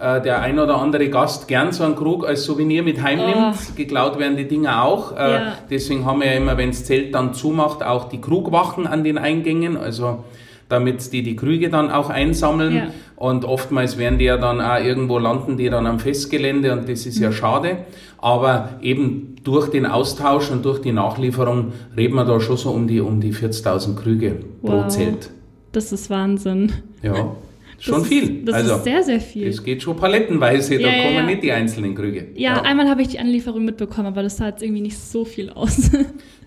[0.00, 3.76] äh, der ein oder andere Gast gern so einen Krug als Souvenir mit heimnimmt.
[3.76, 5.12] Geklaut werden die Dinger auch.
[5.12, 5.58] Äh, Ja.
[5.70, 9.18] Deswegen haben wir ja immer, wenn das Zelt dann zumacht, auch die Krugwachen an den
[9.18, 9.76] Eingängen.
[9.76, 10.24] Also
[10.68, 12.74] damit die die Krüge dann auch einsammeln.
[12.74, 12.86] Ja.
[13.16, 17.04] Und oftmals werden die ja dann auch irgendwo landen, die dann am Festgelände und das
[17.04, 17.08] Mhm.
[17.10, 17.78] ist ja schade.
[18.18, 22.86] Aber eben durch den Austausch und durch die Nachlieferung reden wir da schon so um
[22.86, 24.88] die, um die 40.000 Krüge pro Wow.
[24.88, 25.30] Zelt.
[25.72, 26.72] Das ist Wahnsinn.
[27.02, 27.36] Ja,
[27.78, 28.38] schon das viel.
[28.40, 29.46] Ist, das also, ist sehr, sehr viel.
[29.48, 31.22] es geht schon palettenweise, da Ja, ja, kommen ja.
[31.26, 32.26] nicht die einzelnen Krüge.
[32.34, 35.50] Ja, einmal habe ich die Anlieferung mitbekommen, aber das sah jetzt irgendwie nicht so viel
[35.50, 35.90] aus.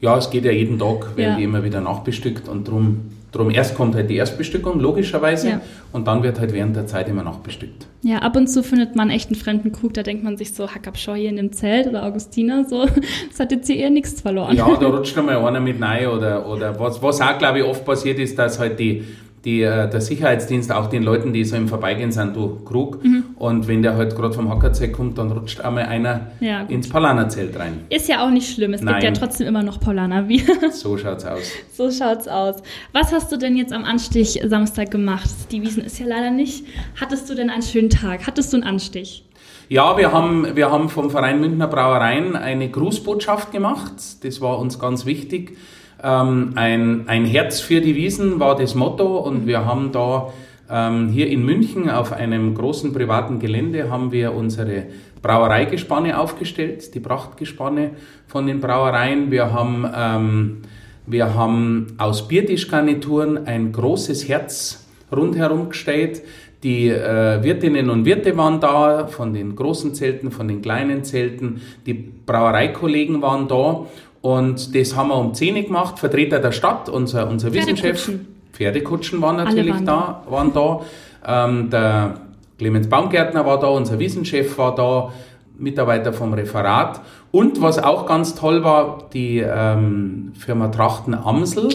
[0.02, 3.76] Ja, es geht ja jeden Tag, werden die immer wieder nachbestückt und drum, drum erst
[3.76, 5.62] kommt halt die Erstbestückung, logischerweise, Ja.
[5.94, 7.88] und dann wird halt während der Zeit immer nachbestückt.
[8.04, 10.68] ja, ab und zu findet man echt einen fremden Krug, da denkt man sich so,
[10.70, 12.86] Hackabschau hier in dem Zelt oder Augustiner, so,
[13.30, 14.56] das hat jetzt hier eher nichts verloren.
[14.56, 17.86] Ja, da rutscht einmal einer mit rein oder, oder was, was auch, glaube ich, oft
[17.86, 19.04] passiert ist, dass halt die,
[19.46, 23.24] die, der Sicherheitsdienst auch den Leuten, die so im Vorbeigehen sind, du Krug, Mhm.
[23.38, 27.58] und wenn der halt gerade vom Hackerzelt kommt, dann rutscht einmal einer Ja, ins Palanerzelt
[27.58, 27.86] rein.
[27.90, 29.02] Ist ja auch nicht schlimm, es gibt Nein.
[29.04, 30.44] ja trotzdem immer noch Paulaner wie.
[30.72, 31.52] So schaut's aus.
[31.74, 32.62] so schaut's aus.
[32.94, 35.30] Was hast du denn jetzt am Anstich Samstag gemacht?
[35.52, 36.66] Die Wiesen ist ja leider nicht.
[37.00, 38.28] Hattest du denn einen schönen Tag?
[38.28, 39.26] Hattest du einen Anstich?
[39.70, 43.94] Ja, wir haben, wir haben vom Verein Münchner Brauereien eine Grußbotschaft gemacht.
[44.24, 45.58] Das war uns ganz wichtig.
[46.04, 50.30] Ähm, ein, ein Herz für die Wiesen war das Motto und wir haben da
[50.70, 54.86] ähm, hier in München auf einem großen privaten Gelände haben wir unsere
[55.22, 57.92] Brauereigespanne aufgestellt, die Prachtgespanne
[58.26, 59.30] von den Brauereien.
[59.30, 60.58] Wir haben, ähm,
[61.06, 66.24] wir haben aus Biertischgarnituren ein großes Herz rundherum gestellt.
[66.64, 71.62] Die äh, Wirtinnen und Wirte waren da, von den großen Zelten, von den kleinen Zelten.
[71.86, 73.88] Die Brauereikollegen waren da.
[74.22, 76.00] Und das haben wir um 10 Uhr gemacht.
[76.00, 78.10] Vertreter der Stadt, unser, unser Wissenschef.
[78.54, 79.22] Pferdekutschen.
[79.22, 80.82] Waren natürlich waren da, waren da.
[81.26, 82.22] Ähm, der
[82.58, 85.12] Clemens Baumgärtner war da, unser Wissenschef war da,
[85.58, 87.02] Mitarbeiter vom Referat.
[87.32, 91.70] Und was auch ganz toll war, die ähm, Firma Trachten Amsel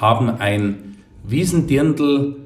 [0.00, 2.36] haben ein Wiesendirndl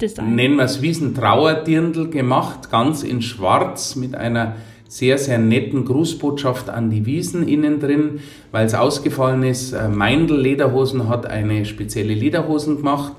[0.00, 0.34] Design.
[0.34, 4.56] nennen wir es Wiesentrauerdirndl gemacht, ganz in schwarz mit einer
[4.94, 8.20] sehr, sehr netten Grußbotschaft an die Wiesen innen drin,
[8.52, 9.72] weil es ausgefallen ist.
[9.72, 13.12] Äh, Meindl Lederhosen hat eine spezielle Lederhosen gemacht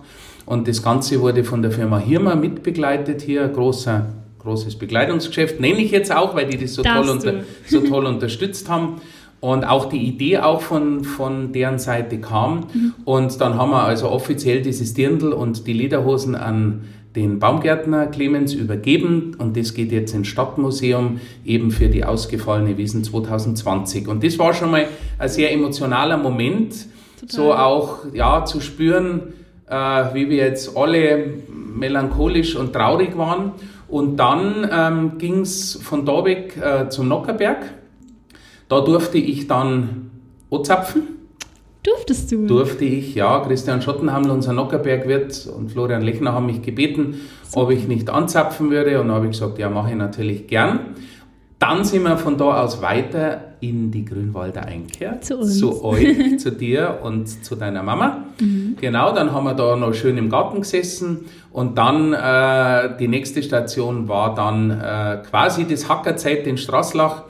[0.45, 4.05] und das Ganze wurde von der Firma Hirma mitbegleitet hier, großer,
[4.39, 8.69] großes Bekleidungsgeschäft, nenne ich jetzt auch, weil die das so toll, unter, so toll unterstützt
[8.69, 9.01] haben.
[9.41, 12.67] Und auch die Idee auch von, von deren Seite kam.
[13.03, 16.85] Und dann haben wir also offiziell dieses Dirndl und die Lederhosen an
[17.15, 19.35] den Baumgärtner Clemens übergeben.
[19.37, 24.07] Und das geht jetzt ins Stadtmuseum eben für die ausgefallene Wiesen 2020.
[24.07, 26.75] Und das war schon mal ein sehr emotionaler Moment,
[27.19, 27.27] Total.
[27.27, 29.33] so auch ja, zu spüren,
[29.69, 29.75] äh,
[30.13, 33.53] wie wir jetzt alle melancholisch und traurig waren.
[33.87, 37.73] Und dann ähm, ging es von da weg äh, zum Nockerberg.
[38.67, 40.09] Da durfte ich dann
[40.49, 41.14] anzapfen.
[41.85, 42.47] Durftest du?
[42.47, 43.39] Durfte ich, ja.
[43.41, 47.21] Christian Schottenhaml, unser Nockerbergwirt und Florian Lechner haben mich gebeten,
[47.53, 48.99] ob ich nicht anzapfen würde.
[48.99, 50.79] Und da habe ich gesagt, ja, mache ich natürlich gern.
[51.59, 55.21] Dann sind wir von da aus weiter in die Grünwalder Einkehr.
[55.21, 55.59] Zu uns.
[55.59, 58.25] Zu euch, zu dir und zu deiner Mama.
[58.81, 61.25] Genau, dann haben wir da noch schön im Garten gesessen.
[61.51, 67.23] Und dann äh, die nächste Station war dann äh, quasi das Hackerzeit in Straßlach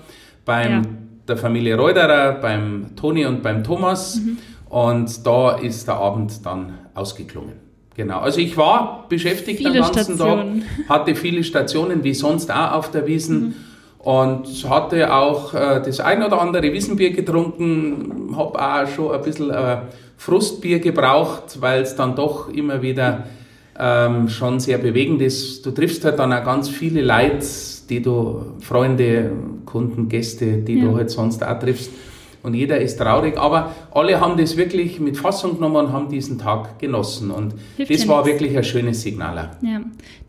[0.45, 0.81] beim Ja.
[1.27, 4.17] Der Familie Reuterer, beim Toni und beim Thomas.
[4.17, 4.37] Mhm.
[4.69, 7.53] Und da ist der Abend dann ausgeklungen.
[7.95, 8.19] Genau.
[8.19, 10.61] Also ich war beschäftigt Viele den ganzen Stationen.
[10.61, 13.39] Tag, hatte viele Stationen, wie sonst auch auf der Wiesen.
[13.39, 13.53] Mhm.
[13.99, 19.49] Und hatte auch äh, das ein oder andere Wiesenbier getrunken, habe auch schon ein bisschen
[19.49, 19.77] äh,
[20.17, 23.23] Frustbier gebraucht, weil es dann doch immer wieder
[23.79, 25.65] ähm, schon sehr bewegend ist.
[25.65, 27.39] Du triffst halt dann auch ganz viele Leute,
[27.89, 29.31] die du, Freunde,
[29.65, 30.85] Kunden, Gäste, die Ja.
[30.85, 31.91] du halt sonst auch triffst.
[32.43, 36.37] Und jeder ist traurig, aber alle haben das wirklich mit Fassung genommen und haben diesen
[36.37, 37.31] Tag genossen.
[37.31, 38.39] Und Hilft das war nichts.
[38.39, 39.49] wirklich ein schönes Signal.
[39.63, 39.81] Ja.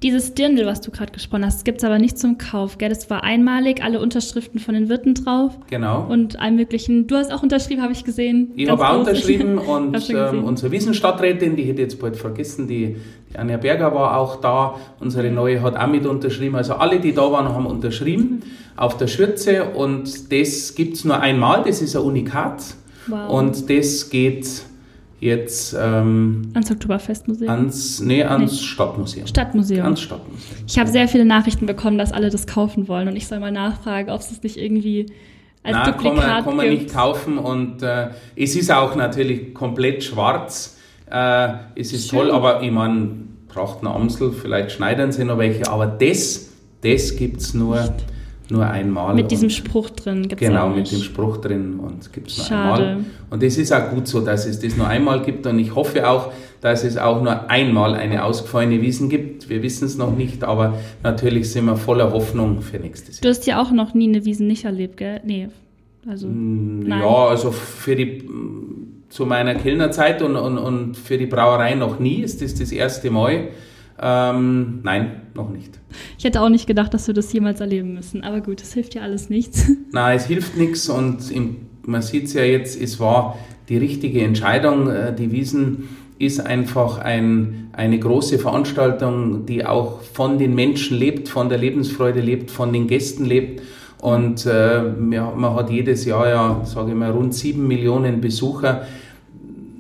[0.03, 2.89] Dieses Dirndl, was du gerade gesponnen hast, gibt es aber nicht zum Kauf, gell?
[2.89, 6.07] Das war einmalig, alle Unterschriften von den Wirten drauf Genau.
[6.09, 7.07] und allem möglichen.
[7.07, 8.51] Du hast auch unterschrieben, habe ich gesehen.
[8.57, 12.97] Ich habe auch unterschrieben und ähm, unsere Wiesenstadträtin, die hätte jetzt bald vergessen, die
[13.37, 16.57] Anja Berger war auch da, unsere neue hat auch mit unterschrieben.
[16.57, 18.43] Also alle, die da waren, haben unterschrieben
[18.77, 22.63] auf der Schürze und das gibt's nur einmal, das ist ein Unikat
[23.09, 23.31] Wow.
[23.31, 24.49] und das geht
[25.21, 27.49] jetzt ähm, ans Oktoberfestmuseum.
[27.49, 28.59] Ans, nee, ans nee.
[28.59, 29.27] Stadtmuseum.
[29.29, 29.85] Stadtmuseum.
[29.85, 30.57] Ans Stadtmuseum.
[30.67, 33.53] Ich habe sehr viele Nachrichten bekommen, dass alle das kaufen wollen und ich soll mal
[33.53, 35.07] nachfragen, ob es das nicht irgendwie
[35.63, 36.83] als Nein, Duplikat kann man, kann man gibt.
[36.83, 40.76] nicht kaufen und äh, es ist auch natürlich komplett schwarz.
[41.11, 42.19] Äh, es ist Schön.
[42.21, 43.09] toll, aber ich meine,
[43.49, 46.51] braucht eine Amsel, vielleicht schneiden sie noch welche, aber das,
[46.83, 47.95] das gibt es nur,
[48.51, 49.15] nur einmal.
[49.15, 52.87] Mit diesem Spruch drin gibt Genau, mit dem Spruch drin und gibt es nur Schade.
[52.87, 53.05] einmal.
[53.31, 56.09] Und das ist auch gut so, dass es das nur einmal gibt und ich hoffe
[56.09, 59.49] auch, dass es auch nur einmal eine ausgefallene Wiesen gibt.
[59.49, 63.35] Wir wissen es noch nicht, aber natürlich sind wir voller Hoffnung für nächstes Du Jahr.
[63.35, 65.21] hast ja auch noch nie eine Wiesen nicht erlebt, gell?
[65.25, 65.49] Nee.
[66.09, 67.01] Also, nein.
[67.01, 68.23] Ja, also für die
[69.09, 73.11] zu meiner Kellnerzeit und, und, und für die Brauerei noch nie, ist das das erste
[73.11, 73.49] Mal.
[73.99, 75.79] Ähm, nein, noch nicht.
[76.19, 78.25] ich hätte auch nicht gedacht, dass wir das jemals erleben müssen.
[78.25, 79.71] Aber gut, das hilft ja alles nichts.
[79.93, 83.39] Nein, es hilft nichts und im, man sieht es ja jetzt, es war
[83.71, 84.91] die richtige Entscheidung.
[84.91, 85.89] Äh, Die Wiesen
[86.19, 92.21] ist einfach ein, eine große Veranstaltung, die auch von den Menschen lebt, von der Lebensfreude
[92.21, 93.63] lebt, von den Gästen lebt.
[94.01, 98.87] Und äh, man hat jedes Jahr ja, sage ich mal, rund sieben Millionen Besucher.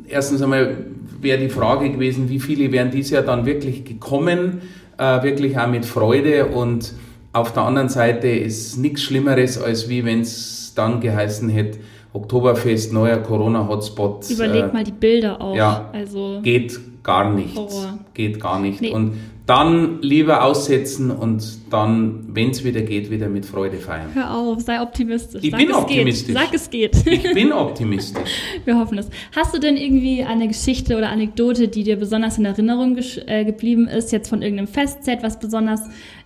[0.09, 0.87] Erstens einmal
[1.20, 4.62] wäre die Frage gewesen, wie viele wären dieses Jahr dann wirklich gekommen,
[4.98, 6.94] äh, wirklich auch mit Freude und
[7.33, 11.79] auf der anderen Seite ist nichts Schlimmeres, als wie wenn es dann geheißen hätte,
[12.12, 14.31] Oktoberfest, neuer Corona-Hotspot.
[14.31, 15.55] Überleg äh, mal die Bilder auch.
[15.55, 15.91] ja.
[15.93, 17.57] Also, Geht gar nicht.
[17.57, 17.99] Horror.
[18.15, 18.81] Geht gar nicht.
[18.81, 18.93] Nee.
[18.93, 19.12] Und
[19.47, 24.11] dann lieber aussetzen und dann, wenn es wieder geht, wieder mit Freude feiern.
[24.12, 25.41] hör auf, sei optimistisch.
[25.45, 26.35] Ich Sag, bin optimistisch.
[26.35, 26.37] Geht.
[26.37, 27.07] Sag, es geht.
[27.07, 28.29] Ich bin optimistisch.
[28.65, 29.09] Wir hoffen es.
[29.37, 33.87] Hast du denn irgendwie eine Geschichte oder Anekdote, die dir besonders in Erinnerung äh, geblieben
[33.87, 35.83] ist, jetzt von irgendeinem Festzelt, was besonders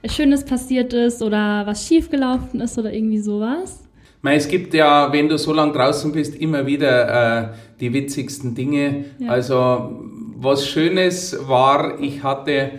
[0.07, 3.83] Schönes passiert ist oder was schiefgelaufen ist oder irgendwie sowas?
[4.23, 7.49] Mei, es gibt ja, wenn du so lange draußen bist, immer wieder äh,
[7.81, 9.07] die witzigsten Dinge.
[9.19, 9.31] Ja.
[9.31, 9.99] Also
[10.37, 12.73] was Schönes war, ich hatte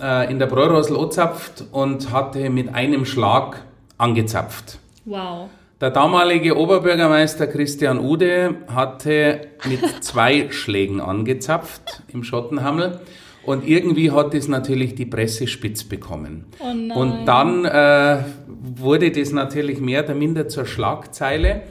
[0.00, 3.62] äh, in der Bräurosel angezapft und hatte mit einem Schlag
[3.98, 4.78] angezapft.
[5.04, 5.48] Wow.
[5.80, 13.00] Der damalige Oberbürgermeister Christian Ude hatte mit zwei Schlägen angezapft im Schottenhammel.
[13.46, 16.46] Und irgendwie hat es natürlich die Presse spitz bekommen.
[16.60, 17.00] Oh.
[17.00, 21.62] Und dann äh, wurde das natürlich mehr oder minder zur Schlagzeile.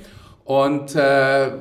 [0.45, 1.51] Und äh,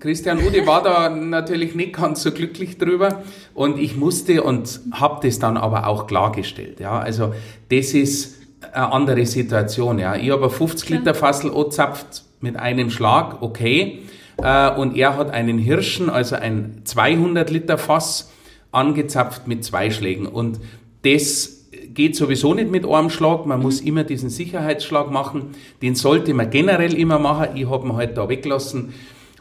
[0.00, 3.22] Christian Ude war da natürlich nicht ganz so glücklich drüber.
[3.54, 6.80] Und ich musste und habe das dann aber auch klargestellt.
[6.80, 7.34] Ja, also
[7.70, 9.98] das ist eine andere Situation.
[9.98, 14.02] Ja, ich habe ein 50 Liter Fassel angezapft mit einem Schlag, okay.
[14.42, 18.31] Äh, und er hat einen Hirschen, also ein 200 Liter Fass
[18.72, 20.26] angezapft mit zwei Schlägen.
[20.26, 20.58] Und
[21.02, 21.62] das
[21.94, 23.46] geht sowieso nicht mit einem Schlag.
[23.46, 25.50] Man muss immer diesen Sicherheitsschlag machen.
[25.80, 27.50] Den sollte man generell immer machen.
[27.54, 28.94] Ich habe ihn halt da weggelassen.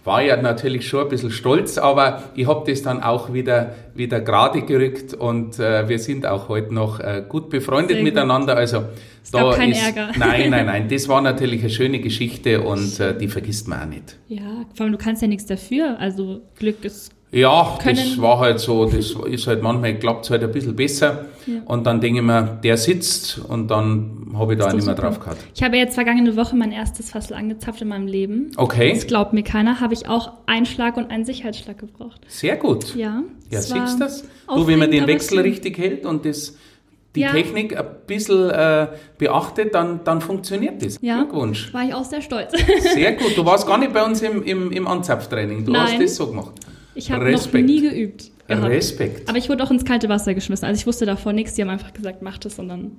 [0.04, 4.20] War ja natürlich schon ein bisschen stolz, aber ich habe das dann auch wieder, wieder
[4.20, 8.06] gerade gerückt und äh, wir sind auch heute noch äh, gut befreundet Sehr gut.
[8.06, 8.58] miteinander.
[8.58, 8.86] Also
[9.24, 10.10] Es gab keinen Ärger.
[10.17, 10.88] Nein, nein, nein.
[10.89, 14.17] Das war natürlich eine schöne Geschichte und äh, die vergisst man auch nicht.
[14.28, 16.00] Ja, vor allem du kannst ja nichts dafür.
[16.00, 17.12] Also Glück ist.
[17.34, 20.76] Ja, das Können- war halt so, das ist halt manchmal klappt es halt ein bisschen
[20.76, 21.26] besser.
[21.48, 21.62] Ja.
[21.65, 24.96] Und dann denke ich mir, der sitzt und dann habe ich da auch nicht mehr
[24.96, 25.38] drauf gehabt.
[25.56, 28.52] Ich habe jetzt vergangene Woche mein erstes Fassel angezapft in meinem Leben.
[28.58, 29.80] Okay, Das glaubt mir keiner.
[29.80, 32.20] Habe ich auch einen Schlag und einen Sicherheitsschlag gebraucht.
[32.28, 32.96] sehr gut.
[32.96, 33.24] Ja.
[33.50, 34.24] Ja, siehst du das?
[34.48, 36.56] Du, wenn man den Wechsel richtig hält und das,
[37.15, 37.32] die Ja.
[37.32, 40.98] Technik ein bisschen äh, beachtet, dann, dann funktioniert das.
[41.02, 41.17] Ja.
[41.24, 41.74] Glückwunsch.
[41.74, 42.52] War ich auch sehr stolz.
[42.94, 43.38] Sehr gut.
[43.38, 45.63] Du warst gar nicht bei uns im, im, im Anzapftraining.
[45.65, 46.02] Du hast Nein.
[46.02, 46.52] das so gemacht.
[46.96, 48.32] Ich habe noch nie geübt.
[48.48, 48.70] gehabt.
[48.70, 49.30] Respekt.
[49.30, 50.66] Aber ich wurde auch ins kalte Wasser geschmissen.
[50.66, 51.54] Also ich wusste davor nichts.
[51.54, 52.92] Die haben einfach gesagt, mach das und dann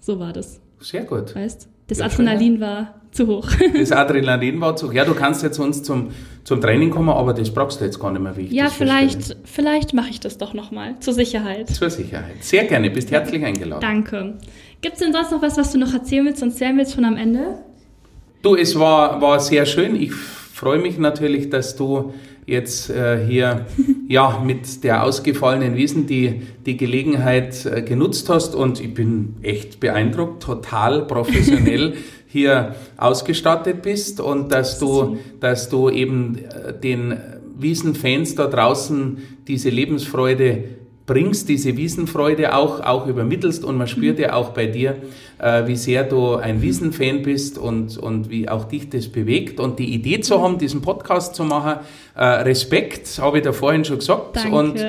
[0.00, 0.60] so war das.
[0.80, 1.34] Sehr gut.
[1.34, 1.68] Weißt?
[1.86, 3.48] Das Ja, schön, Adrenalin war zu hoch.
[3.76, 4.90] Das Adrenalin war zu.
[4.92, 6.10] Ja, du kannst jetzt uns zum,
[6.44, 9.36] zum Training kommen, aber das brauchst du jetzt gar nicht mehr, wie ich ja, vielleicht,
[9.44, 10.96] vielleicht mache ich das doch nochmal.
[11.00, 11.68] Zur Sicherheit.
[11.70, 12.42] Zur Sicherheit.
[12.42, 13.80] Sehr gerne, bist herzlich eingeladen.
[13.80, 14.38] Danke.
[14.80, 17.04] Gibt es denn sonst noch was, was du noch erzählen willst und erzählen willst von
[17.04, 17.58] am Ende?
[18.42, 19.94] Du, es war, war sehr schön.
[19.94, 22.12] Ich freue mich natürlich, dass du
[22.46, 23.66] jetzt äh, hier
[24.08, 28.54] ja, mit der ausgefallenen Wiesen die, die Gelegenheit äh, genutzt hast.
[28.54, 31.94] Und ich bin echt beeindruckt, total professionell
[32.26, 34.20] hier ausgestattet bist.
[34.20, 37.16] Und dass du, dass du eben äh, den
[37.58, 40.64] Wiesenfans da draußen diese Lebensfreude
[41.06, 44.96] bringst, diese Wiesenfreude auch, auch übermittelst und man spürt ja auch bei dir,
[45.38, 49.78] äh, wie sehr du ein Wiesenfan bist und, und wie auch dich das bewegt und
[49.80, 51.80] die Idee zu haben, diesen Podcast zu machen,
[52.14, 54.56] äh, Respekt, habe ich da vorhin schon gesagt Danke.
[54.56, 54.84] und,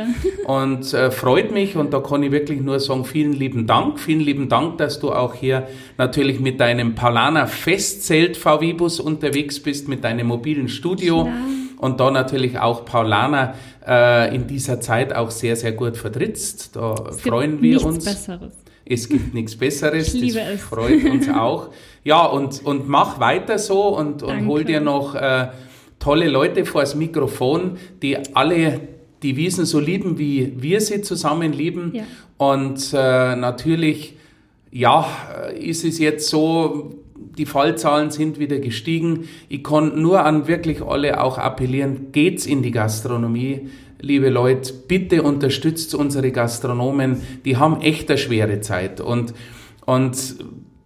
[0.46, 4.22] und äh, freut mich und da kann ich wirklich nur sagen, vielen lieben Dank, vielen
[4.22, 10.04] lieben Dank, dass du auch hier natürlich mit deinem Paulaner Festzelt VW-Bus unterwegs bist, mit
[10.04, 11.36] deinem mobilen Studio Klar.
[11.84, 16.78] Und da natürlich auch Paulaner äh, in dieser Zeit auch sehr, sehr gut vertrittst.
[16.78, 18.06] Da es freuen wir uns.
[18.06, 18.54] Besseres.
[18.86, 20.08] Es gibt nichts Besseres.
[20.14, 20.62] Ich liebe das es.
[20.62, 21.72] freut uns auch.
[22.06, 25.50] Ja, und, und mach weiter so und, und hol dir noch äh,
[26.00, 28.80] tolle Leute vor das Mikrofon, die alle
[29.22, 31.92] die Wiesen so lieben, wie wir sie zusammen lieben.
[31.94, 32.04] Ja.
[32.38, 34.16] Und äh, natürlich,
[34.72, 35.06] ja,
[35.60, 37.03] ist es jetzt so,
[37.38, 39.28] die Fallzahlen sind wieder gestiegen.
[39.50, 43.70] Ich kann nur an wirklich alle auch appellieren, geht's in die Gastronomie.
[44.00, 47.22] Liebe Leute, bitte unterstützt unsere Gastronomen.
[47.46, 49.34] Die haben echt eine schwere Zeit und,
[49.86, 50.36] und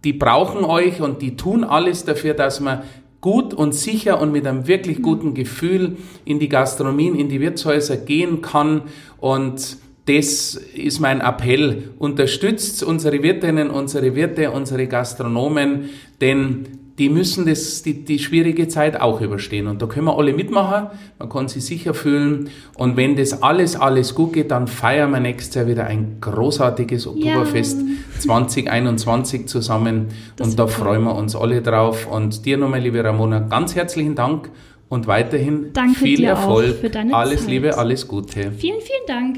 [0.04, 2.82] die brauchen euch und die tun alles dafür, dass man
[3.20, 7.96] gut und sicher und mit einem wirklich guten Gefühl in die Gastronomien, in die Wirtshäuser
[7.96, 8.82] gehen kann
[9.18, 11.90] und das ist mein Appell.
[11.98, 15.90] Unterstützt unsere Wirtinnen, unsere Wirte, unsere Gastronomen,
[16.22, 16.66] denn
[16.98, 19.68] die müssen das, die, die schwierige Zeit auch überstehen.
[19.68, 22.48] Und da können wir alle mitmachen, man kann sich sicher fühlen.
[22.74, 27.06] Und wenn das alles, alles gut geht, dann feiern wir nächstes Jahr wieder ein großartiges
[27.06, 28.20] Oktoberfest ja.
[28.20, 30.08] 2021 zusammen.
[30.36, 32.08] Das und da freuen wir uns alle drauf.
[32.10, 34.50] Und dir nochmal, liebe Ramona, ganz herzlichen Dank
[34.88, 36.76] und weiterhin Danke viel Erfolg.
[36.76, 37.50] Auch für deine alles Zeit.
[37.50, 38.50] Liebe, alles Gute.
[38.52, 39.36] Vielen, vielen Dank.